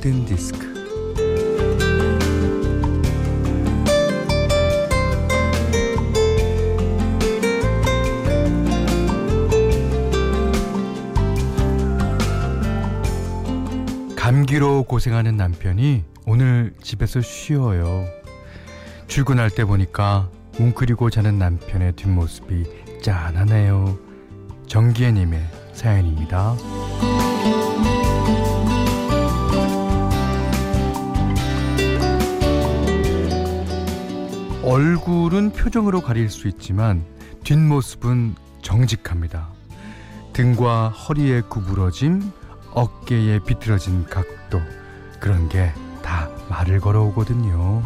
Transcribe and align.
골든 0.00 0.24
디스크. 0.24 0.70
감기로 14.16 14.84
고생하는 14.84 15.36
남편이 15.36 16.04
오늘 16.26 16.74
집에서 16.82 17.20
쉬어요. 17.20 18.06
출근할 19.06 19.50
때 19.50 19.64
보니까 19.64 20.30
웅크리고 20.58 21.10
자는 21.10 21.38
남편의 21.38 21.92
뒷모습이 21.94 22.64
짠하네요. 23.02 23.98
정기애님의 24.66 25.40
사연입니다. 25.72 26.56
얼굴은 34.62 35.52
표정으로 35.52 36.00
가릴 36.00 36.28
수 36.28 36.48
있지만 36.48 37.04
뒷모습은 37.44 38.34
정직합니다. 38.62 39.48
등과 40.32 40.90
허리의 40.90 41.42
구부러짐, 41.48 42.30
어깨에 42.72 43.40
비틀어진 43.46 44.04
각도, 44.04 44.60
그런 45.18 45.48
게 45.48 45.72
다 46.02 46.28
말을 46.48 46.80
걸어오거든요. 46.80 47.82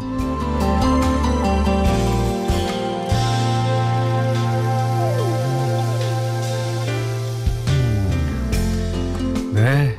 네. 9.53 9.97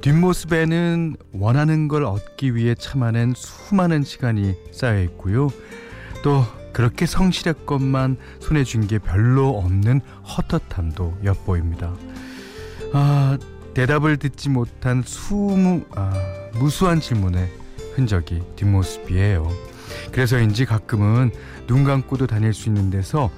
뒷모습에는 0.00 1.16
원하는 1.32 1.88
걸 1.88 2.04
얻기 2.04 2.54
위해 2.54 2.74
참아낸 2.74 3.34
수많은 3.36 4.04
시간이 4.04 4.54
쌓여 4.72 5.00
있고요. 5.04 5.48
또 6.22 6.44
그렇게 6.72 7.04
성실했건만 7.06 8.16
손에 8.40 8.64
쥔 8.64 8.86
게 8.86 8.98
별로 8.98 9.50
없는 9.58 10.00
헛헛함도 10.24 11.18
엿보입니다. 11.24 11.92
아, 12.92 13.38
대답을 13.74 14.16
듣지 14.18 14.48
못한 14.48 15.02
수무, 15.04 15.84
아, 15.94 16.12
무수한 16.54 17.00
질문의 17.00 17.48
흔적이 17.94 18.42
뒷모습이에요. 18.56 19.50
그래서인지 20.12 20.64
가끔은 20.64 21.30
눈 21.66 21.84
감고도 21.84 22.26
다닐 22.26 22.54
수 22.54 22.68
있는 22.68 22.90
데서 22.90 23.30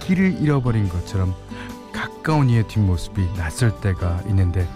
길을 0.00 0.40
잃어버린 0.40 0.88
것처럼 0.88 1.34
가까운 1.92 2.50
이의 2.50 2.66
뒷모습이 2.68 3.20
낯설 3.36 3.80
때가 3.80 4.22
있는데 4.28 4.68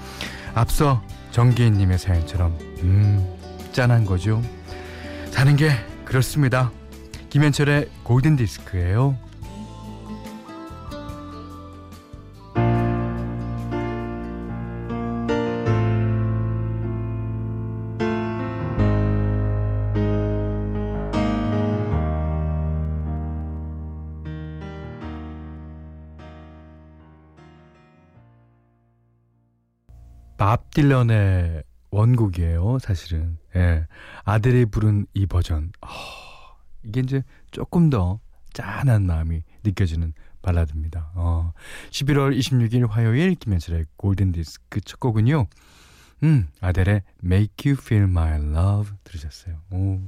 앞서 0.54 1.02
정기인님의 1.32 1.98
사연처럼 1.98 2.56
음 2.82 3.36
짠한 3.72 4.06
거죠. 4.06 4.42
사는 5.30 5.54
게 5.56 5.70
그렇습니다. 6.04 6.70
김현철의 7.30 7.90
골든 8.02 8.36
디스크예요. 8.36 9.16
밥 30.36 30.70
딜런의 30.70 31.64
원곡이에요, 31.90 32.78
사실은. 32.78 33.38
예. 33.56 33.86
아들이 34.24 34.66
부른 34.66 35.06
이 35.14 35.26
버전. 35.26 35.72
어, 35.80 35.88
이게 36.86 37.00
이제 37.00 37.22
조금 37.50 37.90
더 37.90 38.20
짠한 38.52 39.06
마음이 39.06 39.42
느껴지는 39.64 40.12
발라드입니다. 40.42 41.10
어, 41.14 41.52
11월 41.90 42.38
26일 42.38 42.88
화요일 42.88 43.34
김현철의 43.34 43.86
골든 43.96 44.32
디스크 44.32 44.80
첫 44.80 45.00
곡은요. 45.00 45.46
음, 46.22 46.48
아델의 46.60 47.02
Make 47.22 47.72
You 47.72 47.80
Feel 47.80 48.08
My 48.08 48.40
Love 48.40 48.96
들으셨어요. 49.04 49.60
오. 49.70 50.00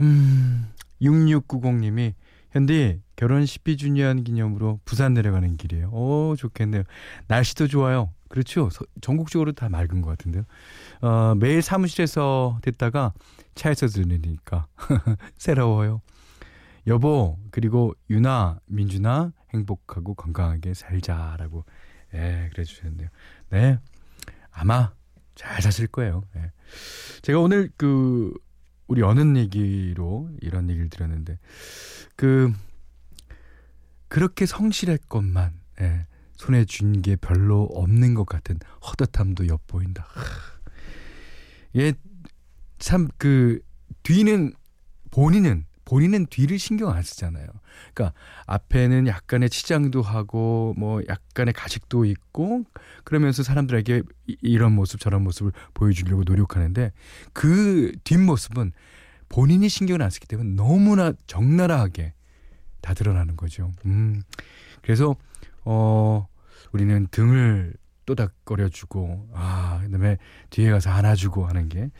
음, 0.00 0.70
6690님이 1.00 2.14
현디 2.52 3.00
결혼 3.16 3.44
12주년 3.44 4.24
기념으로 4.24 4.80
부산 4.84 5.14
내려가는 5.14 5.56
길이에요. 5.56 5.90
오, 5.90 6.36
좋겠네요. 6.36 6.84
날씨도 7.26 7.68
좋아요. 7.68 8.12
그렇죠. 8.28 8.70
서, 8.70 8.84
전국적으로 9.00 9.52
다 9.52 9.68
맑은 9.68 10.02
것 10.02 10.10
같은데요. 10.10 10.44
어, 11.00 11.34
매일 11.34 11.62
사무실에서 11.62 12.58
듣다가 12.62 13.12
차에서 13.54 13.86
들으니까 13.88 14.66
새로워요. 15.36 16.00
여보, 16.86 17.38
그리고 17.50 17.94
유나, 18.08 18.60
민준아, 18.66 19.32
행복하고 19.52 20.14
건강하게 20.14 20.74
살자라고, 20.74 21.64
예, 22.14 22.48
그래 22.52 22.64
주셨는데요. 22.64 23.08
네. 23.50 23.78
아마 24.50 24.92
잘 25.34 25.60
사실 25.60 25.86
거예요. 25.86 26.24
예. 26.36 26.50
제가 27.22 27.40
오늘 27.40 27.70
그, 27.76 28.32
우리 28.88 29.02
어는 29.02 29.36
얘기로 29.36 30.30
이런 30.40 30.68
얘기를 30.70 30.88
드렸는데, 30.90 31.38
그, 32.16 32.52
그렇게 34.08 34.46
성실했건만, 34.46 35.52
예, 35.80 36.06
손에 36.36 36.64
쥔 36.64 37.02
게 37.02 37.14
별로 37.16 37.64
없는 37.64 38.14
것 38.14 38.24
같은 38.24 38.58
허젓함도 38.84 39.46
엿보인다. 39.48 40.06
얘참그 41.76 43.60
뒤는 44.02 44.52
본인은 45.10 45.66
본인은 45.88 46.26
뒤를 46.26 46.58
신경 46.58 46.90
안 46.90 47.02
쓰잖아요. 47.02 47.46
그러니까 47.94 48.12
앞에는 48.46 49.06
약간의 49.06 49.48
치장도 49.48 50.02
하고 50.02 50.74
뭐 50.76 51.00
약간의 51.08 51.54
가식도 51.54 52.04
있고 52.04 52.64
그러면서 53.04 53.42
사람들에게 53.42 54.02
이런 54.42 54.72
모습 54.72 55.00
저런 55.00 55.24
모습을 55.24 55.52
보여주려고 55.72 56.24
노력하는데 56.24 56.92
그 57.32 57.92
뒷모습은 58.04 58.72
본인이 59.30 59.70
신경을 59.70 60.02
안 60.02 60.10
쓰기 60.10 60.26
때문에 60.26 60.56
너무나 60.56 61.14
적나라하게 61.26 62.12
다 62.82 62.92
드러나는 62.92 63.38
거죠. 63.38 63.72
음. 63.86 64.20
그래서 64.82 65.16
어 65.64 66.28
우리는 66.70 67.08
등을 67.10 67.72
또닥거려주고 68.04 69.30
아 69.34 69.80
그다음에 69.84 70.18
뒤에 70.50 70.70
가서 70.70 70.90
안아주고 70.90 71.46
하는 71.46 71.68
게 71.68 71.90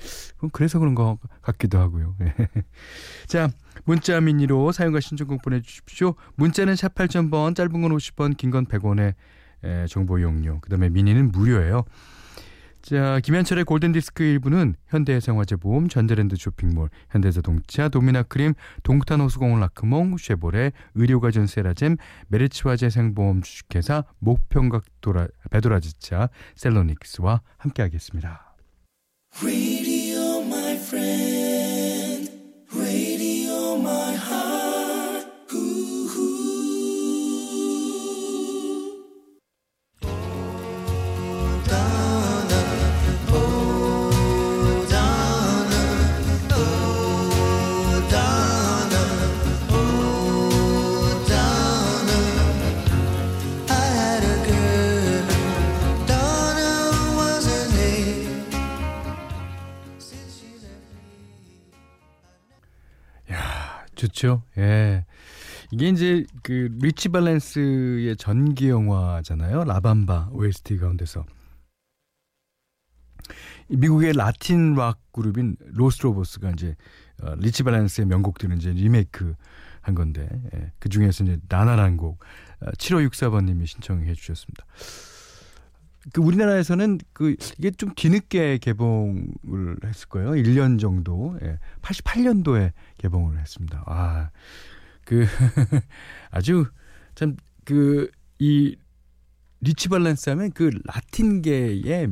그래서 0.52 0.78
그런 0.78 0.94
것 0.94 1.18
같기도 1.40 1.78
하고요. 1.78 2.16
자 3.26 3.50
문자 3.88 4.20
미니로 4.20 4.70
사용과 4.70 5.00
신청곡 5.00 5.40
보내주십시오. 5.40 6.14
문자는 6.34 6.76
샵 6.76 6.94
8000번 6.94 7.56
짧은 7.56 7.72
건 7.72 7.90
50원 7.96 8.36
긴 8.36 8.50
건 8.50 8.66
100원의 8.66 9.14
정보 9.88 10.18
이용료 10.18 10.60
그다음에 10.60 10.90
미니는 10.90 11.32
무료예요. 11.32 11.84
자, 12.82 13.18
김현철의 13.20 13.64
골든디스크 13.64 14.22
일부는 14.22 14.74
현대해상화재보험, 14.88 15.88
전자랜드 15.88 16.36
쇼핑몰, 16.36 16.90
현대자동차, 17.08 17.88
도미나 17.88 18.24
크림, 18.24 18.52
동탄호수공원 18.82 19.60
라크몽, 19.60 20.18
쉐보레, 20.18 20.72
의료가전 20.94 21.46
세라젬, 21.46 21.96
메리츠화재해상보험 22.28 23.40
주식회사, 23.40 24.04
목평각 24.18 24.84
도라, 25.00 25.28
배도라지차, 25.50 26.28
셀로닉스와 26.56 27.40
함께하겠습니다. 27.56 28.54
좋죠. 64.18 64.42
예. 64.58 65.04
이게 65.70 65.88
이제 65.88 66.24
그 66.42 66.68
리치 66.80 67.08
발렌스의 67.10 68.16
전기 68.16 68.68
영화잖아요. 68.68 69.64
라밤바 69.64 70.30
OST 70.32 70.78
가운데서 70.78 71.24
미국의 73.68 74.14
라틴 74.14 74.74
락 74.74 75.00
그룹인 75.12 75.56
로스 75.60 75.92
로보스가 75.92 76.50
이제 76.50 76.74
어, 77.22 77.34
리치 77.36 77.62
발렌스의 77.62 78.06
명곡들을 78.06 78.56
이제 78.56 78.72
리메이크 78.72 79.34
한 79.82 79.94
건데 79.94 80.28
예. 80.54 80.72
그 80.78 80.88
중에서 80.88 81.24
이제 81.24 81.38
도나라는 81.48 81.96
곡 81.96 82.18
어, 82.60 82.70
7564번님이 82.72 83.66
신청해 83.66 84.14
주셨습니다. 84.14 84.64
그 86.12 86.20
우리나라에서는 86.20 86.98
그 87.12 87.36
이게 87.58 87.70
좀 87.70 87.90
뒤늦게 87.94 88.58
개봉을 88.58 89.76
했을 89.84 90.08
거예요. 90.08 90.30
1년 90.30 90.80
정도. 90.80 91.38
예. 91.42 91.58
88년도에 91.82 92.72
개봉을 92.98 93.38
했습니다. 93.38 93.82
아. 93.86 94.30
그 95.04 95.24
아주 96.30 96.66
참 97.14 97.36
그 97.64 98.10
이 98.40 98.76
리치 99.60 99.88
발란스 99.88 100.30
하면 100.30 100.52
그 100.52 100.70
라틴계의 100.84 102.08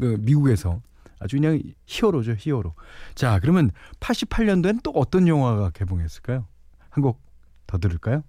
그 0.00 0.16
미국에서 0.20 0.82
아주 1.18 1.36
그냥 1.36 1.58
히어로죠, 1.86 2.34
히어로. 2.38 2.74
자, 3.14 3.38
그러면 3.40 3.70
88년도엔 4.00 4.82
또 4.82 4.90
어떤 4.92 5.26
영화가 5.28 5.70
개봉했을까요? 5.70 6.46
한 6.90 7.02
곡 7.02 7.22
더 7.66 7.78
들을까요? 7.78 8.22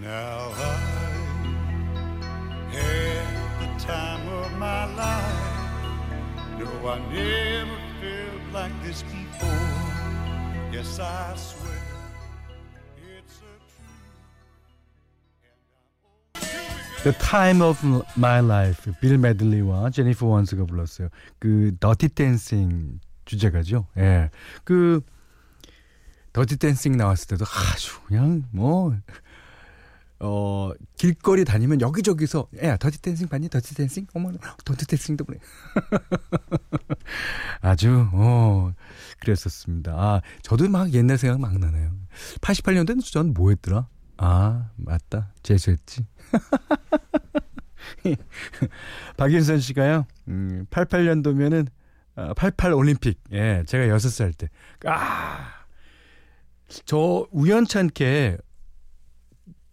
Now 0.00 0.50
I 0.50 0.74
had 2.72 3.58
the 3.60 3.84
time 3.84 4.26
of 4.28 4.52
my 4.58 4.86
life. 4.96 5.54
No, 6.58 6.88
I 6.88 6.98
never 7.12 7.78
felt 8.00 8.52
like 8.52 8.72
this 8.82 9.02
before. 9.02 9.48
Yes, 10.72 10.98
I 10.98 11.36
swear. 11.36 11.64
The 17.04 17.12
Time 17.12 17.62
of 17.62 17.84
My 18.16 18.40
Life 18.40 18.90
빌 19.00 19.18
메들리와 19.18 19.90
제니퍼 19.90 20.26
원스가 20.26 20.64
불렀어요. 20.64 21.10
그 21.38 21.76
더티 21.78 22.08
댄싱 22.08 22.98
주제가죠. 23.26 23.86
예. 23.98 24.30
그 24.64 25.02
더티 26.32 26.56
댄싱 26.56 26.96
나왔을 26.96 27.28
때도 27.28 27.44
아주 27.44 28.00
그냥 28.06 28.44
뭐 28.50 28.96
어, 30.20 30.70
길거리 30.96 31.44
다니면 31.44 31.80
여기저기서 31.80 32.48
야, 32.62 32.76
더티 32.76 33.02
댄싱 33.02 33.28
봤니? 33.28 33.48
더티 33.48 33.74
댄싱? 33.74 34.06
어머, 34.14 34.32
더티 34.64 34.86
댄싱도 34.86 35.24
그래. 35.24 35.38
아주 37.60 38.08
어, 38.12 38.72
그랬었습니다. 39.20 39.92
아, 39.92 40.22
저도 40.42 40.68
막 40.68 40.92
옛날 40.94 41.18
생각 41.18 41.40
막 41.40 41.58
나네요. 41.58 41.92
88년도에는 42.40 43.12
전 43.12 43.34
뭐 43.34 43.50
했더라? 43.50 43.88
아, 44.16 44.70
맞다. 44.76 45.32
재수했지. 45.42 46.06
박윤선 49.16 49.60
씨가요, 49.60 50.06
음, 50.28 50.66
88년도면은, 50.70 51.66
아, 52.16 52.32
88 52.34 52.72
올림픽. 52.72 53.20
예, 53.32 53.62
제가 53.66 53.86
6살 53.94 54.36
때. 54.36 54.48
아, 54.86 55.48
저 56.86 57.26
우연찮게 57.30 58.38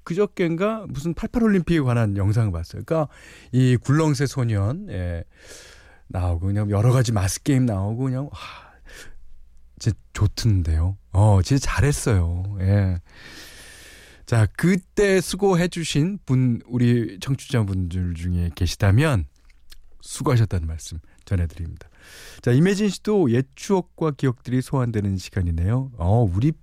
그저께인가 0.04 0.86
무슨 0.88 1.14
88 1.14 1.44
올림픽에 1.44 1.80
관한 1.82 2.18
영상을 2.18 2.52
봤어요. 2.52 2.84
그러니까 2.86 3.12
이 3.52 3.78
굴렁쇠 3.78 4.26
소년, 4.26 4.88
예, 4.90 5.24
나오고 6.08 6.48
그냥 6.48 6.70
여러 6.70 6.92
가지 6.92 7.12
마스 7.12 7.42
게임 7.44 7.66
나오고 7.66 8.04
그냥, 8.06 8.26
와, 8.26 8.40
진짜 9.80 9.98
좋던데요. 10.14 10.98
어, 11.12 11.42
진짜 11.44 11.66
잘했어요. 11.66 12.44
예. 12.62 13.02
자, 14.26 14.48
그때 14.56 15.20
수고해 15.20 15.68
주신 15.68 16.20
분, 16.26 16.62
우리 16.66 17.20
청취자분들 17.20 18.14
중에 18.14 18.52
계시다면 18.56 19.26
수고하셨다는 20.02 20.68
말씀 20.68 21.00
전해드립니다. 21.26 21.90
자, 22.42 22.52
이매진 22.52 22.90
씨도 22.90 23.32
옛 23.32 23.46
추억과 23.56 24.12
기억들이 24.12 24.62
소환되는 24.62 25.18
시간이네요. 25.18 25.92
어, 25.98 26.30
우리 26.34 26.54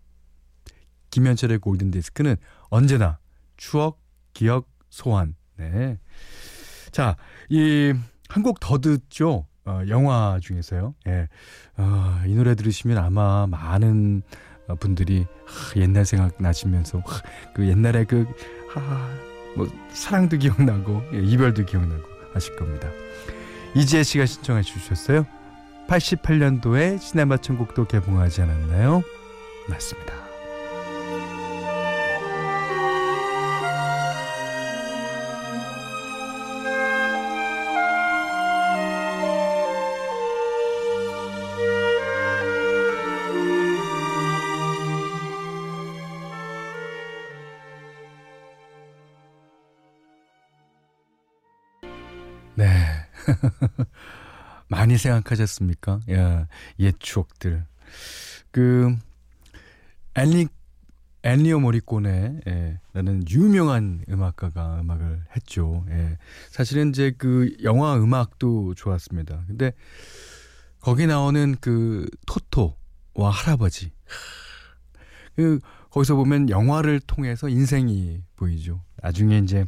김현철의 1.10 1.58
골든 1.58 1.90
디스크는 1.90 2.36
언제나 2.70 3.18
추억, 3.58 4.00
기억, 4.32 4.66
소환. 4.88 5.34
네. 5.56 5.98
자, 6.92 7.16
이, 7.50 7.92
한 8.30 8.42
곡 8.42 8.60
더 8.60 8.78
듣죠? 8.78 9.46
어, 9.66 9.82
영화 9.88 10.38
중에서요. 10.40 10.94
예. 11.08 11.28
어, 11.76 12.22
이 12.26 12.34
노래 12.34 12.54
들으시면 12.54 12.96
아마 12.96 13.46
많은 13.46 14.22
어, 14.68 14.74
분들이 14.76 15.26
하, 15.46 15.80
옛날 15.80 16.06
생각 16.06 16.40
나시면서 16.40 16.98
하, 17.00 17.20
그 17.54 17.66
옛날에 17.68 18.04
그 18.04 18.26
하, 18.70 18.80
뭐 19.56 19.68
사랑도 19.90 20.38
기억나고 20.38 21.02
예, 21.14 21.18
이별도 21.20 21.64
기억나고 21.66 22.02
하실 22.32 22.56
겁니다. 22.56 22.88
이지혜 23.74 24.02
씨가 24.02 24.24
신청해 24.24 24.62
주셨어요. 24.62 25.26
88년도에 25.88 26.98
시네마 26.98 27.38
천국도 27.38 27.86
개봉하지 27.88 28.42
않았나요? 28.42 29.02
맞습니다. 29.68 30.14
많이 54.88 54.96
생각하셨습니까? 54.96 56.00
야, 56.12 56.48
옛 56.80 56.94
추억들. 56.98 57.66
그, 58.50 58.96
앨리, 60.14 60.48
앨리오 61.22 61.60
모리꼬네, 61.60 62.40
예, 62.48 62.80
라는 62.94 63.22
유명한 63.28 64.02
음악가가 64.08 64.80
음악을 64.80 65.24
했죠. 65.36 65.84
예. 65.90 66.16
사실은 66.48 66.88
이제 66.88 67.12
그 67.18 67.54
영화 67.62 67.96
음악도 67.96 68.72
좋았습니다. 68.74 69.44
근데 69.46 69.72
거기 70.80 71.06
나오는 71.06 71.54
그 71.60 72.08
토토와 72.26 73.30
할아버지. 73.30 73.92
그, 75.36 75.60
거기서 75.90 76.14
보면 76.14 76.48
영화를 76.48 77.00
통해서 77.00 77.50
인생이 77.50 78.22
보이죠. 78.36 78.82
나중에 79.02 79.38
이제 79.38 79.66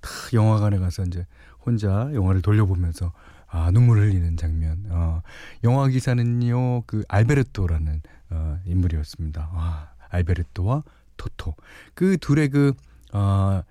다 0.00 0.10
영화관에 0.32 0.78
가서 0.78 1.02
이제 1.02 1.26
혼자 1.66 2.10
영화를 2.14 2.40
돌려보면서 2.40 3.12
아, 3.54 3.70
눈물 3.70 4.00
흘리는 4.00 4.36
장면. 4.36 4.84
어, 4.88 5.22
영화 5.62 5.86
기사는요, 5.86 6.82
그 6.86 7.04
알베르토라는 7.06 8.02
어, 8.30 8.58
인물이었습니다. 8.66 9.48
아, 9.52 9.90
알베르토와 10.10 10.82
토토. 11.16 11.54
그 11.94 12.16
둘의 12.18 12.48
그, 12.48 12.72
어, 13.12 13.62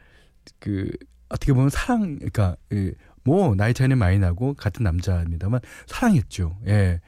그, 0.60 0.90
어떻게 1.28 1.52
보면 1.52 1.70
사랑, 1.70 2.16
그러니까, 2.16 2.56
그, 2.70 2.94
뭐, 3.26 3.56
나이 3.56 3.74
차이는 3.74 3.98
많이 3.98 4.20
나고, 4.20 4.54
같은 4.54 4.84
남자입니다만, 4.84 5.60
사랑했죠. 5.88 6.58
예. 6.68 7.02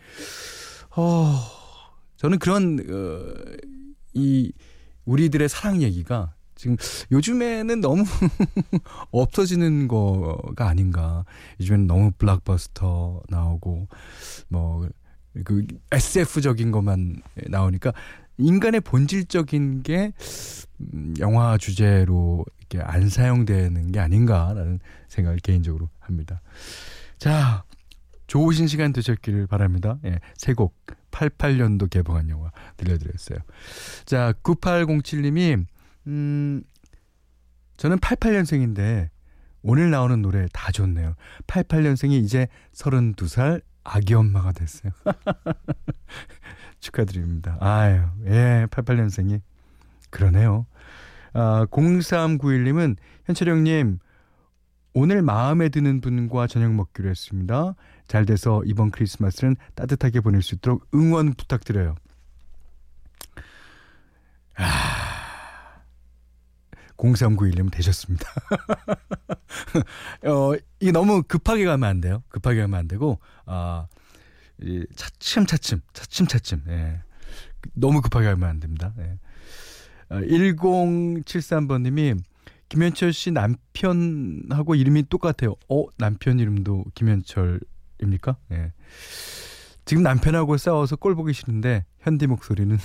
어, 0.98 1.34
저는 2.18 2.40
그런, 2.40 2.80
어, 2.90 3.58
이, 4.14 4.52
우리들의 5.06 5.48
사랑 5.48 5.82
얘기가 5.82 6.35
지금 6.66 6.78
요즘에는 7.12 7.80
너무 7.80 8.04
없어지는 9.12 9.88
거가 9.88 10.68
아닌가. 10.68 11.26
요즘에는 11.60 11.88
너무 11.88 12.12
블락버스터 12.18 13.22
나오고 13.30 13.88
뭐 14.50 14.90
그 15.44 15.66
SF적인 15.92 16.72
것만 16.72 17.22
나오니까 17.48 17.94
인간의 18.38 18.82
본질적인 18.82 19.84
게 19.84 20.14
음, 20.80 21.14
영화 21.20 21.58
주제로 21.58 22.46
이렇게 22.60 22.82
안 22.82 23.10
사용되는 23.10 23.92
게 23.92 24.00
아닌가라는 24.00 24.80
생각을 25.08 25.40
개인적으로 25.40 25.90
합니다. 26.00 26.42
자, 27.18 27.64
좋으신 28.28 28.68
시간 28.68 28.92
되셨기를 28.92 29.48
바랍니다. 29.48 30.00
예, 30.06 30.20
세곡 30.36 30.76
88년도 31.12 31.90
개봉한 31.90 32.30
영화 32.30 32.52
들려드렸어요. 32.78 33.40
자, 34.06 34.34
9807님이 34.44 35.66
음, 36.08 36.64
저는 37.78 37.98
88년생인데 38.00 39.10
오늘 39.62 39.90
나오는 39.90 40.22
노래 40.22 40.48
다 40.54 40.72
좋네요. 40.72 41.16
88년생이 41.48 42.24
이제 42.24 42.48
32살 42.74 43.62
아기 43.84 44.14
엄마가 44.14 44.52
됐어요. 44.52 44.92
축하드립니다. 46.80 47.58
아유, 47.60 48.04
예, 48.26 48.68
88년생이. 48.70 49.42
그러네요. 50.10 50.66
아, 51.34 51.66
0391님은 51.72 52.96
현철 53.26 53.50
형님, 53.50 54.00
오늘 54.94 55.22
마음에 55.22 55.70
드는 55.70 56.00
분과 56.00 56.48
저녁 56.48 56.74
먹기로 56.74 57.10
했습니다. 57.10 57.76
잘 58.08 58.26
돼서 58.26 58.62
이번 58.66 58.92
크리스마스는 58.92 59.56
따뜻하게 59.76 60.22
보낼 60.22 60.42
수 60.42 60.56
있도록 60.56 60.88
응원 60.94 61.34
부탁드려요. 61.34 61.96
아, 64.58 64.95
0391님 66.98 67.72
되셨습니다. 67.72 68.30
어, 70.26 70.54
이게 70.80 70.92
너무 70.92 71.24
급하게 71.24 71.66
가면 71.66 71.90
안 71.90 72.02
돼요. 72.02 72.24
급하게 72.30 72.62
가면 72.62 72.80
안 72.80 72.88
되고, 72.88 73.20
아, 73.46 73.88
차츰차츰, 74.96 75.82
차츰차츰, 75.94 76.64
예. 76.70 77.02
너무 77.74 78.02
급하게 78.02 78.28
가면 78.28 78.50
안 78.50 78.60
됩니다. 78.60 78.94
예. 79.00 79.18
1073번님이 80.10 82.20
김현철 82.70 83.14
씨 83.14 83.32
남편하고 83.32 84.76
이름이 84.76 85.04
똑같아요. 85.10 85.56
어, 85.70 85.86
남편 85.98 86.40
이름도 86.40 86.86
김현철입니까? 86.94 88.38
예. 88.52 88.56
네. 88.56 88.74
지금 89.86 90.02
남편하고 90.02 90.58
싸워서 90.58 90.96
꼴 90.96 91.16
보기 91.16 91.34
싫은데 91.34 91.86
현디 92.00 92.28
목소리는 92.28 92.78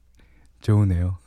좋으네요. 0.62 1.18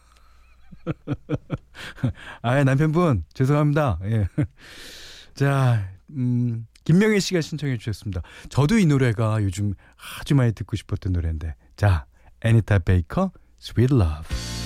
아, 2.41 2.63
남편분 2.63 3.25
죄송합니다. 3.33 3.99
예. 4.05 4.27
자, 5.35 5.87
음, 6.11 6.67
김명희 6.83 7.19
씨가 7.19 7.41
신청해 7.41 7.77
주셨습니다. 7.77 8.21
저도 8.49 8.77
이 8.77 8.85
노래가 8.85 9.41
요즘 9.43 9.73
아주 10.19 10.35
많이 10.35 10.51
듣고 10.53 10.75
싶었던 10.75 11.13
노래인데. 11.13 11.55
자, 11.75 12.05
애니타 12.41 12.79
베이커, 12.79 13.31
Sweet 13.59 13.93
Love. 13.95 14.60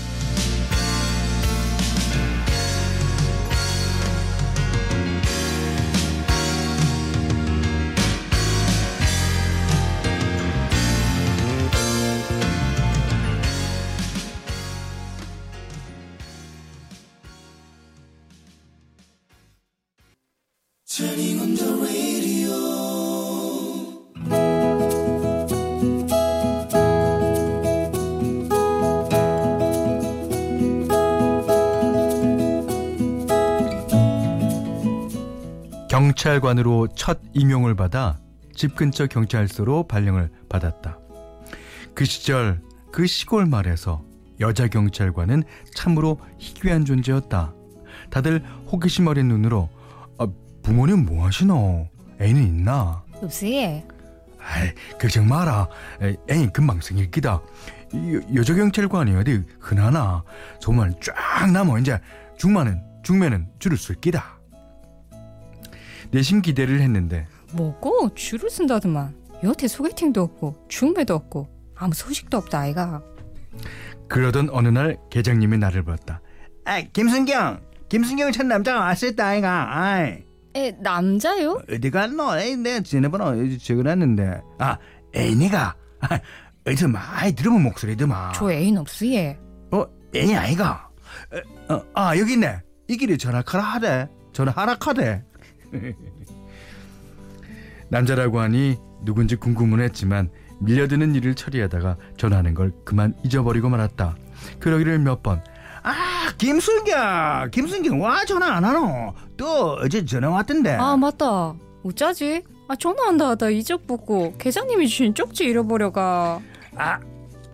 경찰관으로 35.96 36.90
첫 36.94 37.22
임용을 37.32 37.74
받아 37.74 38.20
집 38.54 38.76
근처 38.76 39.08
경찰서로 39.08 39.88
발령을 39.88 40.30
받았다. 40.50 41.00
그 41.94 42.04
시절 42.04 42.60
그 42.92 43.08
시골 43.08 43.46
말에서 43.46 44.04
여자 44.42 44.68
경찰관은 44.68 45.44
참으로 45.74 46.20
희귀한 46.38 46.84
존재였다. 46.84 47.54
다들 48.10 48.44
호기심 48.70 49.08
어린 49.08 49.30
눈으로 49.30 49.70
아, 50.18 50.28
부모님 50.64 51.06
뭐 51.06 51.26
하시노? 51.28 51.88
애는 52.20 52.44
있나? 52.44 53.02
없어요. 53.22 53.82
아이, 54.42 54.74
걱정 55.00 55.30
마라. 55.30 55.70
애인 56.30 56.52
금방 56.52 56.82
생길 56.82 57.10
기다. 57.10 57.42
여자 58.36 58.54
경찰관이 58.54 59.16
어디 59.16 59.44
흔하나? 59.62 60.26
정말 60.60 60.94
쫙 61.02 61.50
남아 61.54 61.80
이제 61.80 61.98
중만은 62.38 62.84
중매는 63.04 63.48
줄을 63.60 63.78
쓸 63.78 63.96
기다. 63.96 64.35
내심 66.16 66.42
기대를 66.42 66.80
했는데. 66.80 67.28
뭐고? 67.52 68.16
줄을 68.16 68.50
쓴다더만. 68.50 69.14
여태 69.44 69.68
소개팅도 69.68 70.22
없고 70.22 70.66
중매도 70.70 71.14
없고 71.14 71.50
아무 71.76 71.94
소식도 71.94 72.38
없다 72.38 72.60
아이가. 72.60 73.04
그러던 74.08 74.50
어느 74.52 74.70
날 74.70 74.98
계장님이 75.10 75.58
나를 75.58 75.84
불렀다. 75.84 76.22
아 76.64 76.82
김순경! 76.82 77.60
김순경 77.90 78.32
첫 78.32 78.46
남자가 78.46 78.80
왔었다 78.80 79.28
아이가. 79.28 79.78
아이. 79.78 80.24
에 80.56 80.72
남자요? 80.80 81.62
어디 81.70 81.92
갔노 81.92 82.38
에이 82.40 82.56
내가 82.56 82.80
지난번에 82.80 83.58
적어놨는데. 83.58 84.42
아 84.60 84.78
애니가. 85.14 85.76
아, 86.00 86.20
어디서 86.66 86.88
많이 86.88 87.34
들으면 87.34 87.62
목소리더만. 87.64 88.32
저 88.34 88.50
애인 88.50 88.78
없으예 88.78 89.38
어 89.72 89.86
애인 90.16 90.38
아이가? 90.38 90.90
어, 91.68 91.82
아 91.94 92.18
여기 92.18 92.34
있네. 92.34 92.62
이 92.88 92.96
길에 92.96 93.18
전화하라 93.18 93.62
하대 93.62 94.08
전화하라 94.32 94.78
하대 94.80 95.22
남자라고 97.90 98.40
하니 98.40 98.78
누군지 99.04 99.36
궁금은 99.36 99.80
했지만 99.82 100.30
밀려드는 100.60 101.16
일을 101.16 101.36
처리하다가 101.36 101.98
전화하는 102.18 102.54
걸 102.54 102.72
그만 102.84 103.14
잊어버리고 103.24 103.70
말았다. 103.70 104.16
그러기를 104.60 105.00
몇 105.00 105.22
번. 105.22 105.44
아, 105.84 106.32
김순경! 106.38 107.52
김순경, 107.52 108.02
와, 108.02 108.26
전화 108.26 108.54
안 108.56 108.66
하노? 108.66 109.14
또 109.38 109.74
어제 109.74 110.04
전화 110.04 110.30
왔던데. 110.30 110.72
아, 110.72 110.98
맞다. 110.98 111.54
어쩌지? 111.84 112.44
아, 112.68 112.76
전화 112.76 113.08
한다 113.08 113.30
하다 113.30 113.52
잊어먹고 113.52 114.38
계장님이 114.40 114.88
주신 114.88 115.14
쪽지 115.14 115.44
잃어버려가. 115.44 116.42
아, 116.76 117.00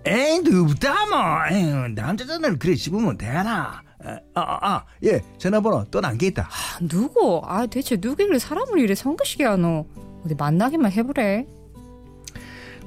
에이, 0.05 0.39
누구다, 0.39 1.07
뭐. 1.07 1.19
에휴, 1.51 1.87
남자 1.93 2.25
전화를 2.25 2.57
그래 2.57 2.73
씹으면 2.75 3.17
되나? 3.17 3.83
아, 4.03 4.19
아, 4.33 4.67
아, 4.75 4.85
예, 5.03 5.21
전화번호 5.37 5.85
또 5.91 6.01
남겨있다. 6.01 6.43
아, 6.43 6.79
누구? 6.87 7.41
아, 7.45 7.65
대체 7.67 7.97
누구를 7.99 8.39
사람을 8.39 8.79
이래 8.79 8.95
성급시게 8.95 9.43
하노? 9.43 9.85
어디 10.25 10.35
만나기만 10.35 10.91
해보래. 10.91 11.45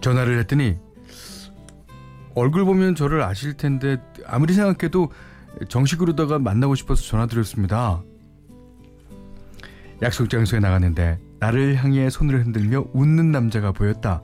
전화를 0.00 0.38
했더니 0.40 0.76
얼굴 2.34 2.64
보면 2.64 2.94
저를 2.94 3.22
아실 3.22 3.56
텐데 3.56 3.98
아무리 4.26 4.54
생각해도 4.54 5.10
정식으로다가 5.68 6.38
만나고 6.38 6.74
싶어서 6.74 7.02
전화드렸습니다. 7.02 8.02
약속 10.02 10.28
장소에 10.28 10.58
나갔는데 10.60 11.18
나를 11.38 11.76
향해 11.76 12.10
손을 12.10 12.44
흔들며 12.44 12.86
웃는 12.92 13.30
남자가 13.30 13.72
보였다. 13.72 14.22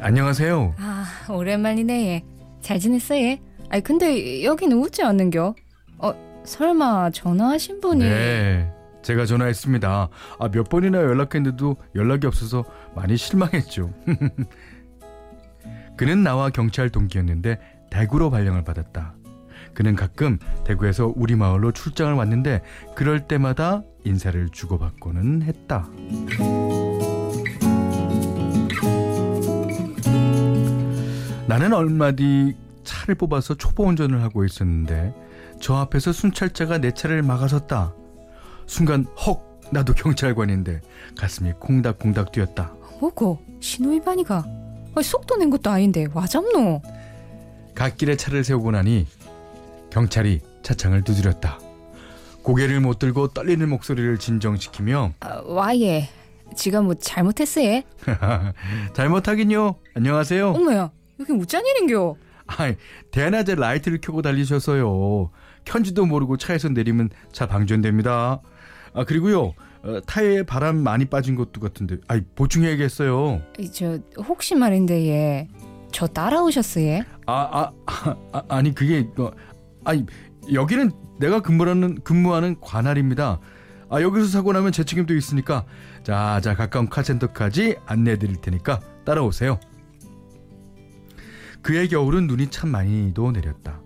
안녕하세요. 0.00 0.74
아, 0.78 1.04
오랜만이네. 1.28 2.06
예. 2.08 2.24
잘 2.60 2.78
지냈어, 2.78 3.16
예? 3.16 3.40
아니, 3.68 3.82
근데 3.82 4.42
여기는 4.42 4.76
웃지 4.76 5.02
않는겨? 5.02 5.54
어, 6.00 6.12
설마 6.44 7.10
전화하신 7.10 7.80
분이? 7.80 8.04
네, 8.04 8.72
제가 9.02 9.26
전화했습니다. 9.26 10.08
아, 10.38 10.48
몇 10.50 10.68
번이나 10.68 10.98
연락했는데도 10.98 11.76
연락이 11.94 12.26
없어서 12.26 12.64
많이 12.94 13.16
실망했죠. 13.16 13.92
그는 15.96 16.22
나와 16.22 16.48
경찰 16.50 16.88
동기였는데 16.88 17.58
대구로 17.90 18.30
발령을 18.30 18.64
받았다. 18.64 19.14
그는 19.74 19.94
가끔 19.94 20.38
대구에서 20.64 21.12
우리 21.14 21.36
마을로 21.36 21.72
출장을 21.72 22.14
왔는데 22.14 22.62
그럴 22.94 23.20
때마다 23.28 23.82
인사를 24.04 24.48
주고받고는 24.50 25.42
했다. 25.42 25.88
나는 31.46 31.72
얼마 31.72 32.12
뒤 32.12 32.56
차를 32.84 33.14
뽑아서 33.16 33.54
초보 33.54 33.84
운전을 33.84 34.22
하고 34.22 34.44
있었는데 34.44 35.14
저 35.60 35.74
앞에서 35.76 36.12
순찰자가 36.12 36.78
내 36.78 36.92
차를 36.92 37.22
막아섰다. 37.22 37.94
순간 38.66 39.06
헉 39.26 39.46
나도 39.70 39.94
경찰관인데 39.94 40.80
가슴이 41.18 41.52
콩닥콩닥 41.58 42.32
뛰었다. 42.32 42.72
뭐고 43.00 43.38
신호위반이가 43.60 44.44
속도 45.02 45.36
낸 45.36 45.50
것도 45.50 45.70
아닌데 45.70 46.06
와 46.12 46.26
잡노. 46.26 46.82
갓길에 47.74 48.16
차를 48.16 48.42
세우고 48.44 48.72
나니 48.72 49.06
경찰이 49.90 50.40
차창을 50.62 51.02
두드렸다. 51.02 51.58
고개를 52.42 52.80
못 52.80 52.98
들고 52.98 53.28
떨리는 53.28 53.68
목소리를 53.68 54.18
진정시키며 54.18 55.12
아, 55.20 55.42
와예 55.44 56.08
지가 56.56 56.80
뭐 56.80 56.94
잘못했어요? 56.94 57.82
잘못하긴요. 58.94 59.76
안녕하세요. 59.94 60.50
어머야 60.50 60.90
여기 61.20 61.32
무짠 61.32 61.64
일인겨. 61.66 62.16
아이 62.46 62.76
대낮에 63.12 63.54
라이트를 63.54 64.00
켜고 64.00 64.22
달리셔서요. 64.22 65.30
켠지도 65.64 66.06
모르고 66.06 66.36
차에서 66.36 66.68
내리면 66.68 67.10
차 67.32 67.46
방전됩니다. 67.46 68.40
아 68.92 69.04
그리고요 69.04 69.54
어, 69.82 70.00
타이에 70.06 70.42
바람 70.42 70.76
많이 70.82 71.04
빠진 71.06 71.36
것도 71.36 71.60
같은데 71.60 71.96
아이 72.08 72.20
보충해야겠어요. 72.34 73.40
저 73.72 73.98
혹시 74.18 74.54
말인데 74.54 75.06
예. 75.08 75.48
저 75.92 76.06
따라오셨어요? 76.06 77.02
아, 77.26 77.32
아, 77.86 78.16
아, 78.32 78.42
아니 78.48 78.74
그게 78.74 79.08
어, 79.18 79.30
아니 79.84 80.06
여기는 80.52 80.90
내가 81.18 81.40
근무하는 81.40 82.00
근무하는 82.02 82.60
관할입니다. 82.60 83.40
아 83.88 84.00
여기서 84.02 84.26
사고 84.28 84.52
나면 84.52 84.72
제 84.72 84.84
책임도 84.84 85.14
있으니까 85.14 85.64
자자 86.02 86.54
가까운 86.54 86.88
카센터까지 86.88 87.76
안내해 87.86 88.18
드릴 88.18 88.36
테니까 88.40 88.80
따라오세요. 89.04 89.58
그의 91.62 91.88
겨울은 91.88 92.26
눈이 92.26 92.48
참 92.50 92.70
많이도 92.70 93.32
내렸다. 93.32 93.80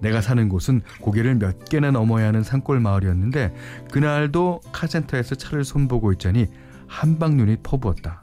내가 0.00 0.20
사는 0.20 0.48
곳은 0.48 0.82
고개를 1.00 1.34
몇 1.36 1.64
개나 1.68 1.90
넘어야 1.90 2.28
하는 2.28 2.42
산골 2.42 2.80
마을이었는데 2.80 3.54
그날도 3.90 4.60
카센터에서 4.72 5.34
차를 5.34 5.64
손보고 5.64 6.12
있자니 6.12 6.46
한방 6.86 7.36
눈이 7.36 7.56
퍼부었다. 7.62 8.22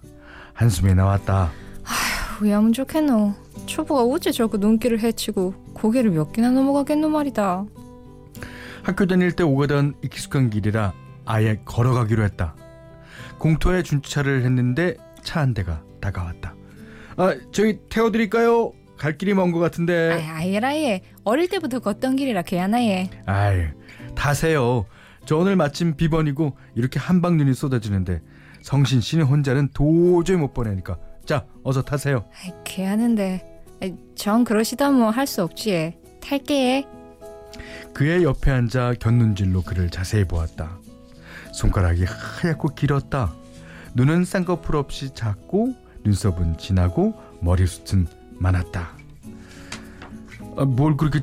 한숨이 0.53 0.93
나왔다. 0.95 1.51
아휴, 1.83 2.49
야문 2.49 2.73
좋겠노. 2.73 3.33
초보가 3.65 4.03
어째 4.03 4.31
저렇게 4.31 4.57
눈길을 4.57 4.99
헤치고 4.99 5.53
고개를 5.73 6.11
몇 6.11 6.31
개나 6.31 6.51
넘어가겠노 6.51 7.09
말이다. 7.09 7.65
학교 8.83 9.05
다닐 9.05 9.31
때 9.31 9.43
오가던 9.43 9.95
익숙한 10.03 10.49
길이라 10.49 10.93
아예 11.25 11.59
걸어가기로 11.65 12.23
했다. 12.23 12.55
공터에 13.39 13.83
준차를 13.83 14.43
했는데 14.45 14.95
차 15.23 15.41
한 15.41 15.53
대가 15.53 15.81
다가왔다. 16.01 16.53
아, 17.17 17.35
저희 17.51 17.79
태워드릴까요? 17.89 18.71
갈 18.97 19.17
길이 19.17 19.33
먼 19.33 19.51
것 19.51 19.59
같은데. 19.59 20.11
아이, 20.11 20.55
아이라예. 20.55 21.01
어릴 21.23 21.49
때부터 21.49 21.79
걷던 21.79 22.15
길이라 22.15 22.43
개하나예. 22.43 23.09
아이, 23.25 23.65
타세요. 24.15 24.85
저 25.25 25.37
오늘 25.37 25.55
마침 25.55 25.95
비번이고 25.95 26.55
이렇게 26.75 26.99
한방 26.99 27.37
눈이 27.37 27.53
쏟아지는데 27.53 28.21
성신 28.61 29.01
씨는 29.01 29.25
혼자는 29.25 29.69
도저히 29.73 30.37
못 30.37 30.53
보내니까. 30.53 30.97
자, 31.25 31.45
어서 31.63 31.81
타세요. 31.81 32.25
아이, 32.43 32.51
개하는데. 32.63 33.43
아이, 33.81 33.93
전 34.15 34.43
그러시다 34.43 34.89
뭐 34.91 35.09
할 35.09 35.27
수 35.27 35.43
없지. 35.43 35.97
탈게. 36.21 36.85
그의 37.93 38.23
옆에 38.23 38.51
앉아 38.51 38.95
곁눈질로 38.99 39.61
그를 39.63 39.89
자세히 39.89 40.25
보았다. 40.25 40.79
손가락이 41.53 42.05
하얗고 42.05 42.69
길었다. 42.75 43.33
눈은 43.93 44.25
쌍꺼풀 44.25 44.75
없이 44.75 45.13
작고 45.13 45.73
눈썹은 46.03 46.57
진하고 46.57 47.13
머리숱은 47.41 48.07
많았다. 48.37 48.89
아, 50.57 50.65
뭘 50.65 50.95
그렇게 50.97 51.21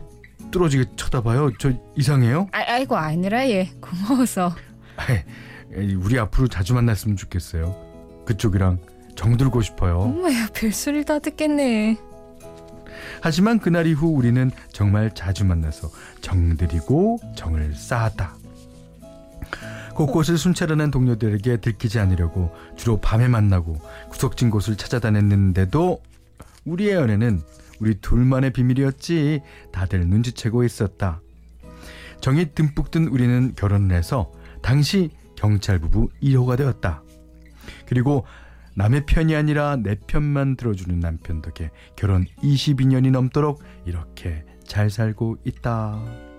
뚫어지게 0.50 0.92
쳐다봐요? 0.96 1.52
저 1.58 1.72
이상해요? 1.96 2.48
아, 2.52 2.58
아이고 2.66 2.96
아니라 2.96 3.48
예. 3.48 3.70
고마워서. 3.80 4.54
아이, 4.96 5.94
우리 5.94 6.18
앞으로 6.18 6.48
자주 6.48 6.74
만났으면 6.74 7.16
좋겠어요. 7.16 7.74
그쪽이랑 8.26 8.78
정들고 9.16 9.62
싶어요. 9.62 10.00
엄마야 10.00 10.48
별소리를 10.54 11.04
다 11.04 11.18
듣겠네. 11.18 11.98
하지만 13.20 13.58
그날 13.58 13.86
이후 13.86 14.08
우리는 14.08 14.50
정말 14.72 15.14
자주 15.14 15.44
만나서 15.44 15.90
정들이고 16.20 17.18
정을 17.36 17.74
쌓았다. 17.74 18.36
곳곳을 19.94 20.38
순찰하는 20.38 20.90
동료들에게 20.90 21.58
들키지 21.58 21.98
않으려고 21.98 22.54
주로 22.76 22.98
밤에 22.98 23.28
만나고 23.28 23.80
구석진 24.08 24.50
곳을 24.50 24.76
찾아다녔는데도 24.76 26.00
우리의 26.64 26.94
연애는 26.94 27.40
우리 27.80 28.00
둘만의 28.00 28.52
비밀이었지 28.52 29.40
다들 29.72 30.06
눈치채고 30.06 30.64
있었다. 30.64 31.20
정이 32.20 32.54
듬뿍 32.54 32.90
든 32.90 33.08
우리는 33.08 33.54
결혼을 33.56 33.96
해서 33.96 34.32
당시 34.62 35.10
경찰 35.36 35.80
부부 35.80 36.08
1호가 36.22 36.56
되었다. 36.56 37.02
그리고 37.86 38.24
남의 38.74 39.06
편이 39.06 39.34
아니라 39.34 39.76
내 39.76 39.96
편만 40.06 40.56
들어주는 40.56 40.98
남편 41.00 41.42
덕에 41.42 41.70
결혼 41.96 42.24
22년이 42.42 43.10
넘도록 43.10 43.62
이렇게 43.84 44.44
잘 44.64 44.88
살고 44.88 45.38
있다. 45.44 46.31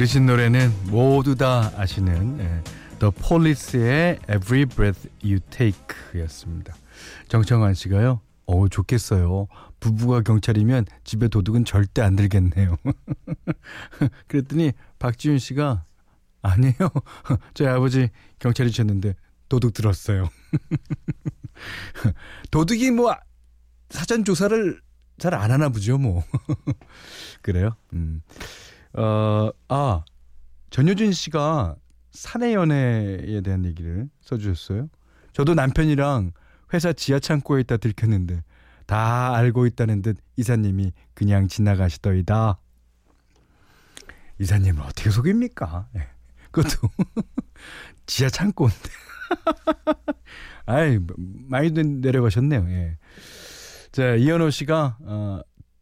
들으신 0.00 0.24
노래는 0.24 0.72
모두 0.86 1.34
다 1.34 1.70
아시는 1.76 2.40
예, 2.40 2.62
The 3.00 3.12
Police의 3.12 4.18
Every 4.30 4.64
Breath 4.64 5.10
You 5.22 5.40
Take였습니다. 5.50 6.74
정청환 7.28 7.74
씨가요. 7.74 8.22
어 8.46 8.68
좋겠어요. 8.68 9.46
부부가 9.78 10.22
경찰이면 10.22 10.86
집에 11.04 11.28
도둑은 11.28 11.66
절대 11.66 12.00
안 12.00 12.16
들겠네요. 12.16 12.78
그랬더니 14.26 14.72
박지윤 14.98 15.38
씨가 15.38 15.84
아니에요. 16.40 16.76
저희 17.52 17.68
아버지 17.68 18.08
경찰이셨는데 18.38 19.14
도둑 19.50 19.74
들었어요. 19.74 20.30
도둑이 22.50 22.90
뭐 22.92 23.14
사전 23.90 24.24
조사를 24.24 24.80
잘 25.18 25.34
안 25.34 25.50
하나 25.50 25.68
보죠, 25.68 25.98
뭐. 25.98 26.24
그래요? 27.42 27.76
음. 27.92 28.22
어, 28.92 29.50
아, 29.68 30.04
전효진 30.70 31.12
씨가 31.12 31.76
사내 32.10 32.54
연애에 32.54 33.40
대한 33.42 33.64
얘기를 33.64 34.08
써주셨어요. 34.20 34.88
저도 35.32 35.54
남편이랑 35.54 36.32
회사 36.72 36.92
지하 36.92 37.18
창고에 37.18 37.60
있다 37.60 37.76
들켰는데 37.76 38.42
다 38.86 39.34
알고 39.36 39.66
있다는 39.66 40.02
듯 40.02 40.16
이사님이 40.36 40.92
그냥 41.14 41.48
지나가시더이다. 41.48 42.58
이사님을 44.40 44.82
어떻게 44.82 45.10
속입니까? 45.10 45.88
네. 45.92 46.08
그것도 46.50 46.88
지하 48.06 48.30
창고인데. 48.30 48.88
아이, 50.66 50.98
많이 51.16 51.70
내려가셨네요. 51.70 52.66
예. 52.70 52.98
자, 53.92 54.14
이현호 54.14 54.50
씨가, 54.50 54.98
어, 55.02 55.40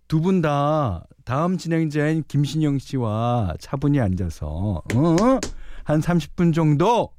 두 0.08 0.20
분 0.20 0.40
다 0.42 1.04
다음 1.24 1.58
진행자인 1.58 2.24
김신영 2.26 2.78
씨와 2.78 3.54
차분히 3.60 4.00
앉아서, 4.00 4.46
어? 4.94 5.16
한 5.84 6.00
30분 6.00 6.54
정도 6.54 7.12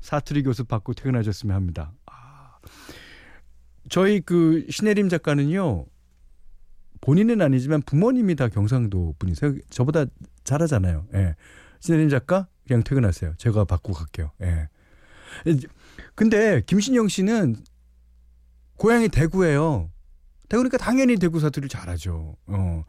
사투리 0.00 0.42
교습 0.42 0.66
받고 0.68 0.94
퇴근하셨으면 0.94 1.54
합니다. 1.54 1.92
아, 2.06 2.58
저희 3.88 4.20
그 4.20 4.66
신혜림 4.70 5.08
작가는요, 5.08 5.86
본인은 7.00 7.40
아니지만 7.40 7.82
부모님이 7.82 8.34
다 8.34 8.48
경상도 8.48 9.14
분이세요. 9.20 9.54
저보다 9.70 10.06
잘하잖아요. 10.42 11.06
예. 11.14 11.36
신혜림 11.80 12.08
작가, 12.08 12.48
그냥 12.66 12.82
퇴근하세요. 12.82 13.34
제가 13.38 13.64
받고 13.64 13.92
갈게요. 13.92 14.32
예. 14.42 14.68
근데 16.16 16.60
김신영 16.66 17.06
씨는 17.06 17.56
고향이 18.76 19.08
대구예요. 19.08 19.90
대구니까 20.48 20.78
당연히 20.78 21.16
대구 21.16 21.40
사투리를 21.40 21.68
잘하죠. 21.68 22.36
어. 22.46 22.84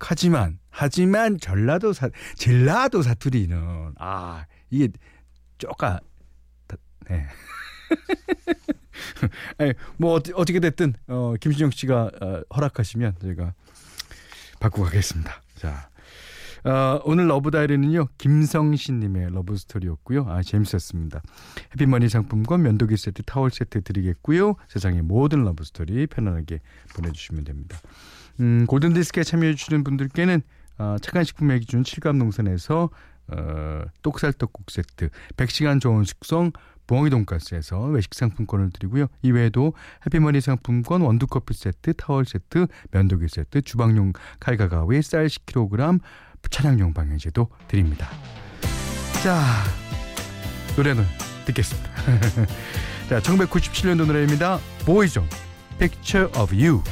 하지만 0.00 0.58
하지만 0.70 1.38
전라도 1.38 1.92
사 1.92 2.08
전라도 2.36 3.02
사투리는 3.02 3.94
아 3.98 4.46
이게 4.70 4.88
쪼까 5.58 6.00
네. 7.08 7.26
아니, 9.58 9.72
뭐 9.96 10.14
어찌, 10.14 10.32
어떻게 10.34 10.60
됐든 10.60 10.94
어, 11.08 11.34
김신영 11.40 11.70
씨가 11.70 12.10
어, 12.20 12.42
허락하시면 12.54 13.16
저희가 13.20 13.54
바꾸고 14.60 14.84
가겠습니다. 14.84 15.42
자. 15.56 15.90
어, 16.64 17.00
오늘 17.04 17.28
러브 17.28 17.50
다이어리는요 17.50 18.08
김성신님의 18.18 19.32
러브 19.32 19.56
스토리였고요. 19.56 20.26
아 20.28 20.42
재밌었습니다. 20.42 21.22
해피머니 21.72 22.08
상품권 22.08 22.62
면도기 22.62 22.96
세트, 22.96 23.22
타월 23.24 23.50
세트 23.50 23.82
드리겠고요. 23.82 24.54
세상의 24.68 25.02
모든 25.02 25.44
러브 25.44 25.64
스토리 25.64 26.06
편안하게 26.06 26.60
보내주시면 26.94 27.44
됩니다. 27.44 27.78
음, 28.40 28.66
골든 28.66 28.94
디스크에 28.94 29.24
참여해 29.24 29.54
주시는 29.54 29.84
분들께는 29.84 30.42
어, 30.78 30.96
착한 31.02 31.24
식품의 31.24 31.60
기준 31.60 31.82
칠갑농산에서 31.82 32.90
어, 33.28 33.82
똑살 34.02 34.32
떡국 34.32 34.70
세트, 34.70 35.10
100시간 35.36 35.80
좋은 35.80 36.04
식성 36.04 36.52
붕어기 36.86 37.10
돈가스에서 37.10 37.84
외식 37.84 38.14
상품권을 38.14 38.70
드리고요. 38.70 39.08
이외에도 39.22 39.74
해피머니 40.06 40.40
상품권 40.40 41.02
원두커피 41.02 41.52
세트, 41.52 41.92
타월 41.94 42.24
세트, 42.24 42.66
면도기 42.90 43.28
세트, 43.28 43.60
주방용 43.60 44.14
칼과 44.40 44.68
가위, 44.68 45.02
쌀 45.02 45.26
10kg, 45.26 46.00
차량용 46.50 46.92
방향제도 46.92 47.48
드립니다. 47.66 48.08
자, 49.22 49.42
노래는 50.76 51.04
듣겠습니다. 51.46 51.90
자, 53.08 53.20
1997년도 53.20 54.06
노래입니다. 54.06 54.58
보이존, 54.84 55.28
Picture 55.78 56.30
of 56.38 56.54
You. 56.54 56.82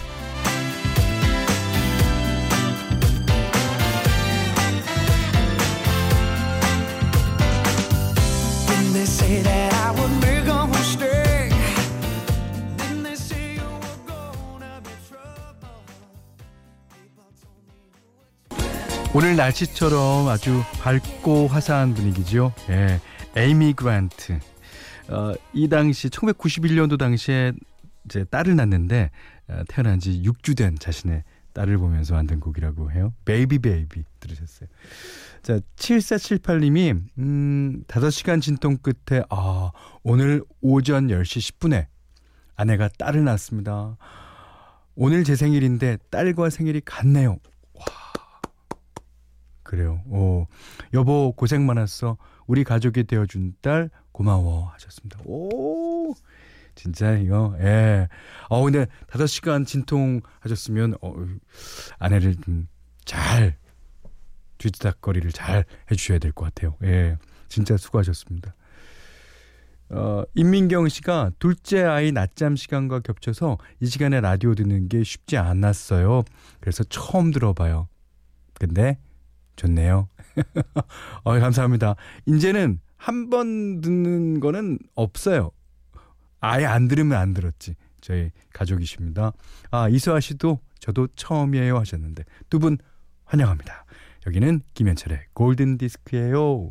오늘 19.17 19.35
날씨처럼 19.35 20.29
아주 20.29 20.63
밝고 20.83 21.49
화사한 21.49 21.95
분위기죠. 21.95 22.53
예. 22.69 23.01
에이미 23.35 23.73
그란트. 23.73 24.39
어, 25.09 25.33
이 25.55 25.71
당시 25.71 26.11
1991년도 26.11 26.99
당시에 26.99 27.55
이제 28.05 28.25
딸을 28.25 28.57
낳는데 28.57 29.11
어, 29.49 29.63
태어난 29.69 30.01
지 30.01 30.21
6주 30.23 30.55
된 30.55 30.79
자신의 30.79 31.25
딸을 31.55 31.79
보면서 31.79 32.13
만든 32.13 32.41
곡이라고 32.41 32.93
해요. 32.93 33.15
Baby 33.25 33.61
Baby 33.61 34.05
들으셨어요. 34.21 34.69
자, 35.41 35.61
7478님이 35.77 37.03
음, 37.17 37.85
5시간 37.89 38.43
진통 38.43 38.77
끝에 38.77 39.23
아, 39.31 39.71
오늘 40.03 40.43
오전 40.61 41.07
10시 41.07 41.55
10분에 41.55 41.87
아내가 42.55 42.91
딸을 42.99 43.25
낳았습니다. 43.25 43.97
오늘 44.95 45.25
제 45.25 45.37
생일인데 45.37 45.97
딸과 46.11 46.51
생일이 46.51 46.83
같네요. 46.85 47.39
와. 49.67 49.71
그래요. 49.71 50.01
어, 50.07 50.47
여보 50.95 51.33
고생 51.33 51.67
많았어. 51.67 52.17
우리 52.47 52.65
가족이 52.65 53.05
되어준 53.05 53.55
딸 53.61 53.91
고마워 54.13 54.69
하셨습니다. 54.75 55.19
오 55.25 56.15
진짜 56.75 57.13
이거 57.17 57.57
예. 57.61 58.09
어 58.49 58.63
근데 58.63 58.87
다섯 59.09 59.27
시간 59.27 59.65
진통 59.65 60.21
하셨으면 60.41 60.95
어, 61.03 61.15
아내를 61.99 62.35
좀 62.37 62.69
잘 63.05 63.57
뒤지닥거리를 64.59 65.31
잘 65.31 65.65
해주셔야 65.91 66.19
될 66.19 66.33
것 66.33 66.47
같아요. 66.47 66.77
예, 66.83 67.17
진짜 67.49 67.77
수고하셨습니다. 67.77 68.53
어, 69.91 70.25
임민경 70.35 70.89
씨가 70.89 71.31
둘째 71.39 71.85
아이 71.85 72.11
낮잠 72.11 72.57
시간과 72.57 73.01
겹쳐서 73.01 73.59
이 73.79 73.87
시간에 73.87 74.21
라디오 74.21 74.57
듣는 74.57 74.89
게 74.89 75.05
쉽지 75.05 75.37
않았어요. 75.37 76.25
그래서 76.61 76.83
처음 76.83 77.31
들어봐요. 77.31 77.87
근데 78.55 78.99
좋네요. 79.57 80.09
어, 81.25 81.39
감사합니다. 81.39 81.97
이제는 82.27 82.81
한 82.97 83.31
번 83.31 83.81
듣는 83.81 84.41
거는 84.41 84.79
없어요. 84.95 85.51
아예 86.41 86.65
안 86.65 86.89
들으면 86.89 87.19
안 87.19 87.35
들었지. 87.35 87.75
저희 88.01 88.31
가족이십니다. 88.53 89.33
아, 89.71 89.89
이수아 89.89 90.21
씨도 90.21 90.61
저도 90.79 91.09
처음이에요 91.17 91.79
하셨는데 91.79 92.25
두 92.51 92.59
분 92.59 92.79
환영합니다. 93.25 93.85
여기는 94.27 94.61
김현철의 94.75 95.21
골든 95.35 95.79
디스크예요. 95.79 96.69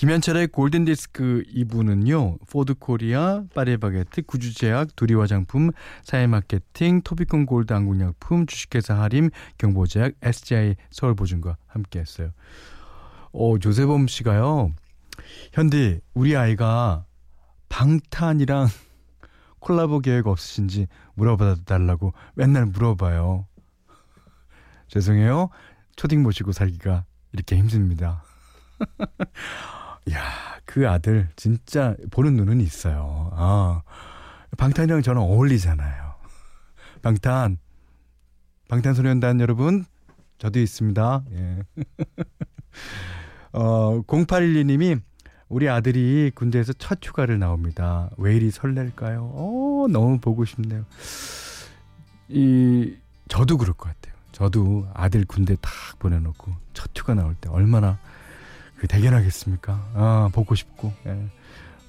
김현철의 0.00 0.46
골든 0.46 0.86
디스크 0.86 1.42
2부는요. 1.54 2.38
포드 2.48 2.72
코리아, 2.76 3.44
파리바게트, 3.54 4.22
구주제약, 4.22 4.96
두리 4.96 5.12
화장품, 5.12 5.72
사회마케팅, 6.04 7.02
토비콘 7.02 7.44
골드 7.44 7.70
한국약품, 7.70 8.46
주식회사 8.46 8.98
하림, 8.98 9.28
경보제약, 9.58 10.14
SGI 10.22 10.76
서울보증과 10.90 11.58
함께했어요. 11.66 12.30
어, 13.32 13.58
조세범 13.58 14.06
씨가요. 14.06 14.72
현디, 15.52 16.00
우리 16.14 16.34
아이가 16.34 17.04
방탄이랑 17.68 18.68
콜라보 19.60 19.98
계획 19.98 20.28
없으신지 20.28 20.86
물어봐 21.12 21.56
달라고 21.66 22.14
맨날 22.32 22.64
물어봐요. 22.64 23.46
죄송해요. 24.88 25.50
초딩 25.96 26.22
모시고 26.22 26.52
살기가 26.52 27.04
이렇게 27.34 27.58
힘듭니다. 27.58 28.24
야, 30.12 30.20
그 30.64 30.88
아들 30.88 31.28
진짜 31.36 31.94
보는 32.10 32.34
눈은 32.34 32.60
있어요. 32.60 33.30
아, 33.34 33.82
방탄이랑 34.56 35.02
저는 35.02 35.20
어울리잖아요. 35.20 36.14
방탄, 37.02 37.58
방탄소년단 38.68 39.40
여러분, 39.40 39.84
저도 40.38 40.58
있습니다. 40.58 41.24
예. 41.32 41.62
어, 43.52 44.02
0812님이 44.06 45.00
우리 45.48 45.68
아들이 45.68 46.30
군대에서 46.34 46.72
첫 46.74 46.98
휴가를 47.02 47.38
나옵니다. 47.38 48.08
왜 48.16 48.36
이리 48.36 48.50
설렐까요? 48.50 49.32
어, 49.34 49.86
너무 49.90 50.18
보고 50.18 50.44
싶네요. 50.44 50.84
이, 52.28 52.94
저도 53.28 53.58
그럴 53.58 53.74
것 53.74 53.88
같아요. 53.88 54.14
저도 54.32 54.88
아들 54.94 55.24
군대 55.24 55.56
딱 55.60 55.72
보내놓고 55.98 56.52
첫 56.72 56.90
휴가 56.96 57.14
나올 57.14 57.34
때 57.34 57.50
얼마나 57.50 57.98
그 58.80 58.88
대견하겠습니까? 58.88 59.90
아, 59.94 60.30
보고 60.32 60.54
싶고. 60.54 60.92
예. 61.06 61.28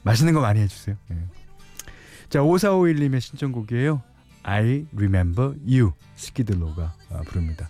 맛있는 0.03 0.33
거 0.33 0.41
많이 0.41 0.59
해주세요. 0.59 0.97
예. 1.11 1.15
자, 2.29 2.39
5451님의 2.39 3.21
신청곡이에요. 3.21 4.01
I 4.43 4.85
Remember 4.93 5.55
You. 5.65 5.93
스키들로가 6.15 6.93
아, 7.09 7.21
부릅니다. 7.25 7.69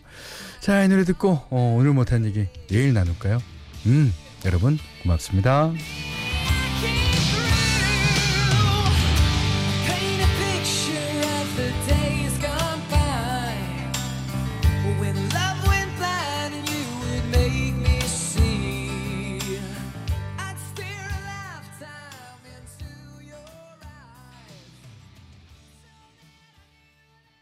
자, 0.60 0.84
이 0.84 0.88
노래 0.88 1.04
듣고 1.04 1.34
어, 1.52 1.76
오늘 1.78 1.94
못한 1.94 2.26
얘기 2.26 2.48
내일 2.68 2.94
나눌까요? 2.94 3.38
음, 3.86 4.12
여러분 4.46 4.80
고맙습니다. 5.04 5.72